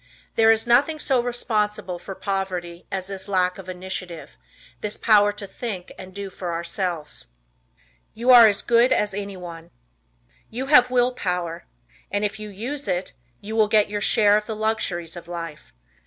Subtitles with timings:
[0.33, 4.35] There is nothing so responsible for poverty as this lack of initiative,
[4.79, 7.27] this power to think and do for ourselves.
[8.15, 9.69] You Are as Good as Anyone.
[10.49, 11.67] You have will power,
[12.09, 15.71] and if you use it, you will get your share of the luxuries of life.